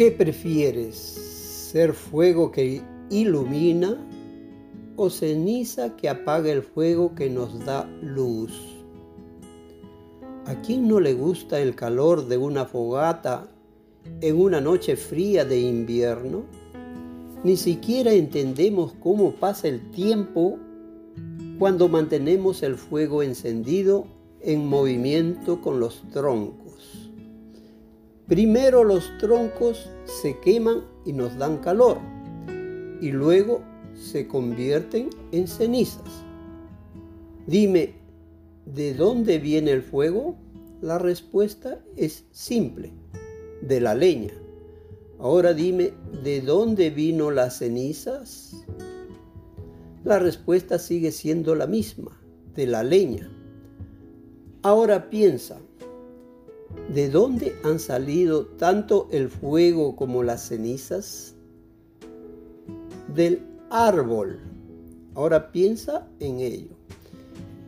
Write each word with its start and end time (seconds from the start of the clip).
¿Qué 0.00 0.10
prefieres? 0.10 0.96
¿Ser 0.96 1.92
fuego 1.92 2.50
que 2.50 2.80
ilumina 3.10 3.98
o 4.96 5.10
ceniza 5.10 5.94
que 5.94 6.08
apaga 6.08 6.50
el 6.50 6.62
fuego 6.62 7.14
que 7.14 7.28
nos 7.28 7.62
da 7.66 7.86
luz? 8.00 8.50
¿A 10.46 10.54
quién 10.62 10.88
no 10.88 11.00
le 11.00 11.12
gusta 11.12 11.60
el 11.60 11.74
calor 11.74 12.28
de 12.28 12.38
una 12.38 12.64
fogata 12.64 13.52
en 14.22 14.40
una 14.40 14.58
noche 14.58 14.96
fría 14.96 15.44
de 15.44 15.60
invierno? 15.60 16.44
Ni 17.44 17.58
siquiera 17.58 18.14
entendemos 18.14 18.94
cómo 19.02 19.32
pasa 19.32 19.68
el 19.68 19.90
tiempo 19.90 20.58
cuando 21.58 21.90
mantenemos 21.90 22.62
el 22.62 22.76
fuego 22.76 23.22
encendido 23.22 24.06
en 24.40 24.66
movimiento 24.66 25.60
con 25.60 25.78
los 25.78 26.00
troncos. 26.10 26.99
Primero 28.30 28.84
los 28.84 29.18
troncos 29.18 29.90
se 30.04 30.38
queman 30.38 30.84
y 31.04 31.12
nos 31.12 31.36
dan 31.36 31.58
calor 31.58 31.98
y 33.00 33.10
luego 33.10 33.60
se 33.92 34.28
convierten 34.28 35.10
en 35.32 35.48
cenizas. 35.48 36.22
Dime, 37.48 37.94
¿de 38.66 38.94
dónde 38.94 39.40
viene 39.40 39.72
el 39.72 39.82
fuego? 39.82 40.36
La 40.80 40.96
respuesta 40.96 41.80
es 41.96 42.24
simple, 42.30 42.92
de 43.62 43.80
la 43.80 43.96
leña. 43.96 44.34
Ahora 45.18 45.52
dime, 45.52 45.92
¿de 46.22 46.40
dónde 46.40 46.90
vino 46.90 47.32
las 47.32 47.58
cenizas? 47.58 48.64
La 50.04 50.20
respuesta 50.20 50.78
sigue 50.78 51.10
siendo 51.10 51.56
la 51.56 51.66
misma, 51.66 52.22
de 52.54 52.68
la 52.68 52.84
leña. 52.84 53.28
Ahora 54.62 55.10
piensa, 55.10 55.60
¿de 56.92 57.08
dónde 57.08 57.54
han 57.64 57.78
salido 57.78 58.46
tanto 58.46 59.08
el 59.10 59.28
fuego 59.28 59.96
como 59.96 60.22
las 60.22 60.48
cenizas? 60.48 61.34
Del 63.14 63.42
árbol. 63.70 64.40
Ahora 65.14 65.50
piensa 65.52 66.08
en 66.18 66.40
ello. 66.40 66.70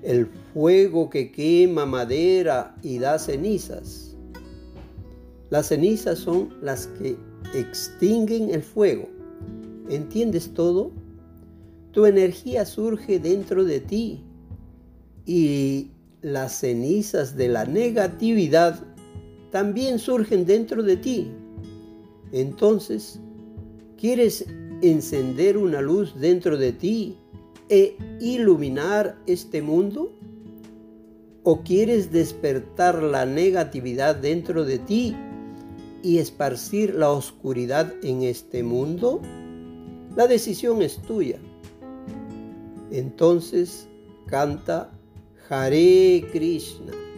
El 0.03 0.27
fuego 0.53 1.11
que 1.11 1.31
quema 1.31 1.87
madera 1.87 2.77
y 2.83 2.99
da 2.99 3.19
cenizas. 3.19 4.17
Las 5.51 5.69
cenizas 5.69 6.19
son 6.19 6.55
las 6.63 6.87
que 6.87 7.17
extinguen 7.55 8.51
el 8.51 8.63
fuego. 8.63 9.09
¿Entiendes 9.89 10.55
todo? 10.55 10.91
Tu 11.93 12.07
energía 12.07 12.65
surge 12.65 13.19
dentro 13.19 13.65
de 13.65 13.81
ti 13.81 14.25
y 15.27 15.91
las 16.23 16.61
cenizas 16.61 17.37
de 17.37 17.49
la 17.49 17.65
negatividad 17.67 18.83
también 19.53 19.99
surgen 19.99 20.45
dentro 20.47 20.83
de 20.83 20.97
ti. 20.97 21.31
Entonces, 22.33 23.21
¿quieres 23.99 24.47
encender 24.81 25.59
una 25.59 25.81
luz 25.81 26.19
dentro 26.19 26.57
de 26.57 26.73
ti 26.73 27.19
e 27.69 27.97
iluminar 28.21 29.17
este 29.27 29.63
mundo? 29.63 30.11
¿O 31.45 31.63
quieres 31.63 32.11
despertar 32.11 33.03
la 33.03 33.27
negatividad 33.27 34.17
dentro 34.17 34.65
de 34.65 34.79
ti 34.79 35.15
y 36.03 36.19
esparcir 36.19 36.95
la 36.95 37.11
oscuridad 37.11 37.93
en 38.03 38.23
este 38.23 38.63
mundo? 38.63 39.21
La 40.17 40.27
decisión 40.27 40.81
es 40.81 40.97
tuya. 41.03 41.39
Entonces 42.91 43.87
canta 44.27 44.91
Hare 45.51 46.27
Krishna. 46.33 47.12